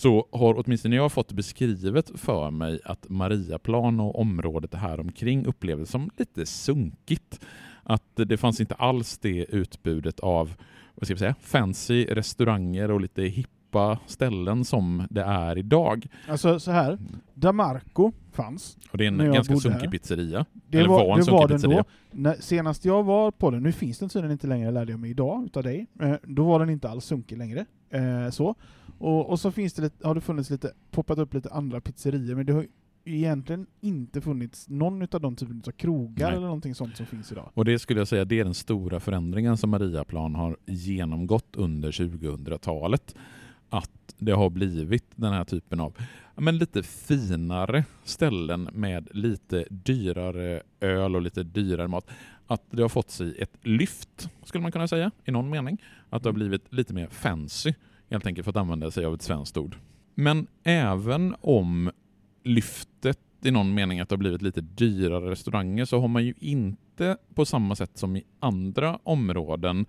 [0.00, 5.90] så har åtminstone jag fått beskrivet för mig att Mariaplan och området här omkring upplevdes
[5.90, 7.40] som lite sunkigt.
[7.82, 10.54] Att det fanns inte alls det utbudet av
[10.94, 13.22] vad ska jag säga, fancy restauranger och lite
[13.70, 16.06] hippa ställen som det är idag.
[16.28, 16.98] Alltså så här,
[17.34, 18.78] Damarco fanns.
[18.92, 19.90] Och det är en ganska sunkig här.
[19.90, 20.46] pizzeria.
[20.68, 21.76] Det Eller var, var en det var den pizzeria.
[21.76, 21.84] då.
[22.10, 25.10] När, senast jag var på den, nu finns den tydligen inte längre lärde jag mig
[25.10, 27.66] idag utav dig, eh, då var den inte alls sunkig längre.
[27.90, 28.54] Eh, så.
[28.98, 32.46] Och, och så finns det har det funnits lite, poppat upp lite andra pizzerior, men
[32.46, 32.66] det har
[33.04, 36.36] egentligen inte funnits någon utav de typen av krogar Nej.
[36.36, 37.50] eller någonting sånt som finns idag.
[37.54, 41.90] Och det skulle jag säga, det är den stora förändringen som Mariaplan har genomgått under
[41.90, 43.14] 2000-talet.
[43.70, 45.96] Att det har blivit den här typen av
[46.40, 52.10] men lite finare ställen med lite dyrare öl och lite dyrare mat.
[52.46, 55.82] Att det har fått sig ett lyft, skulle man kunna säga, i någon mening.
[56.10, 57.74] Att det har blivit lite mer fancy,
[58.10, 59.76] helt enkelt för att använda sig av ett svenskt ord.
[60.14, 61.90] Men även om
[62.44, 66.34] lyftet i någon mening att det har blivit lite dyrare restauranger så har man ju
[66.38, 69.86] inte på samma sätt som i andra områden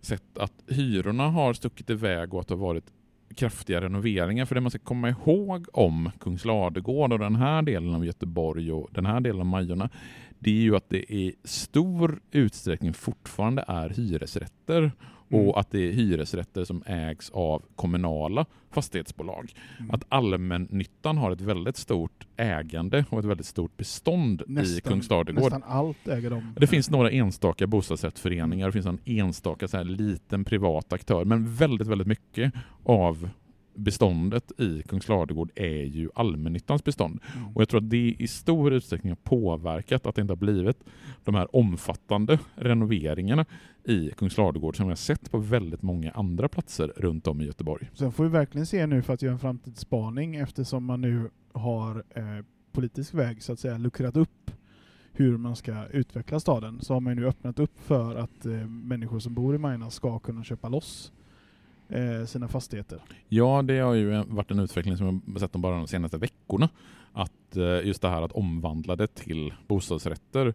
[0.00, 2.92] sett att hyrorna har stuckit iväg och att det har varit
[3.36, 4.44] kraftiga renoveringar.
[4.44, 8.88] För det man ska komma ihåg om Kungsladegård och den här delen av Göteborg och
[8.92, 9.90] den här delen av Majorna,
[10.38, 14.92] det är ju att det i stor utsträckning fortfarande är hyresrätter
[15.34, 19.52] och att det är hyresrätter som ägs av kommunala fastighetsbolag.
[19.78, 19.90] Mm.
[19.90, 25.42] Att allmännyttan har ett väldigt stort ägande och ett väldigt stort bestånd i Kungsladegård.
[25.42, 26.54] nästan allt äger de.
[26.56, 31.54] Det finns några enstaka bostadsrättsföreningar, det finns en enstaka så här liten privat aktör, men
[31.54, 32.52] väldigt, väldigt mycket
[32.84, 33.28] av
[33.74, 37.20] beståndet i Kungsladegård är ju allmännyttans bestånd.
[37.36, 37.48] Mm.
[37.54, 40.84] Och jag tror att det i stor utsträckning har påverkat att det inte har blivit
[41.24, 43.44] de här omfattande renoveringarna
[43.84, 47.90] i Kungsladegård som vi har sett på väldigt många andra platser runt om i Göteborg.
[47.94, 52.04] Sen får vi verkligen se nu för att göra en framtidsspaning eftersom man nu har
[52.10, 54.50] eh, politisk väg så att säga luckrat upp
[55.12, 59.18] hur man ska utveckla staden så har man nu öppnat upp för att eh, människor
[59.18, 61.12] som bor i Majorna ska kunna köpa loss
[61.88, 63.02] eh, sina fastigheter.
[63.28, 66.68] Ja, det har ju varit en utveckling som jag sett bara de senaste veckorna.
[67.12, 70.54] Att eh, just det här att omvandla det till bostadsrätter.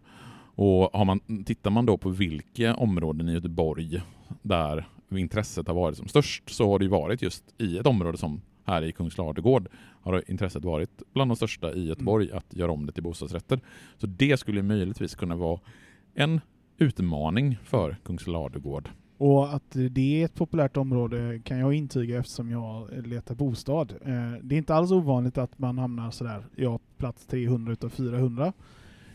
[0.54, 4.02] Och har man, tittar man då på vilka områden i Göteborg
[4.42, 8.18] där intresset har varit som störst så har det ju varit just i ett område
[8.18, 9.68] som här i Kungsladegård
[10.02, 13.60] har intresset varit bland de största i Göteborg att göra om det till bostadsrätter.
[13.98, 15.60] Så det skulle möjligtvis kunna vara
[16.14, 16.40] en
[16.78, 18.88] utmaning för Kungsladegård.
[19.20, 23.92] Och att det är ett populärt område kan jag intyga eftersom jag letar bostad.
[24.04, 28.52] Eh, det är inte alls ovanligt att man hamnar sådär, ja, plats 300 utav 400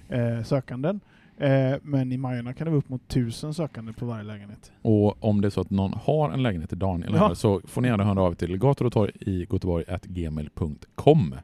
[0.09, 0.99] eh, sökanden.
[1.37, 4.71] Eh, men i Majorna kan det vara upp mot 1000 sökande på varje lägenhet.
[4.81, 7.27] Och om det är så att någon har en lägenhet till Daniel Ja.
[7.27, 11.35] här, så får ni gärna höra av er till gator och torg i göteborg.gmail.com.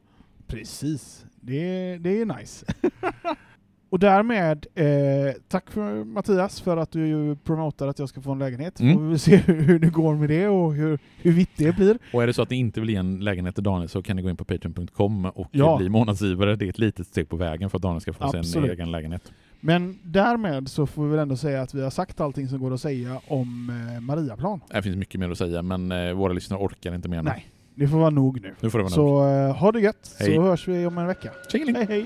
[0.47, 1.25] Precis.
[1.35, 2.65] Det, det är nice.
[3.91, 4.85] och därmed, eh,
[5.47, 8.79] tack för Mattias för att du promotar att jag ska få en lägenhet.
[8.79, 8.95] Mm.
[8.95, 11.97] Får vi se hur, hur det går med det och hur, hur vitt det blir.
[12.13, 14.15] Och är det så att ni inte vill ge en lägenhet till Daniel så kan
[14.15, 15.77] ni gå in på patreon.com och Ja.
[15.77, 16.55] bli månadsgivare.
[16.55, 18.71] Det är ett litet steg på vägen för att Daniel ska få Absolut.
[18.71, 19.31] egen lägenhet.
[19.59, 22.73] Men därmed så får vi väl ändå säga att vi har sagt allting som går
[22.73, 24.59] att säga om eh, Mariaplan.
[24.71, 27.23] Det finns mycket mer att säga men eh, våra lyssnare orkar inte mer nu.
[27.29, 28.53] Nej, det får vara nog nu.
[28.59, 29.07] Nu får det vara nog.
[29.25, 30.35] Så eh, ha det gött, Hej.
[30.35, 31.29] så hörs vi om en vecka.
[31.51, 31.75] Tjingeling!
[31.75, 32.05] Hej hej!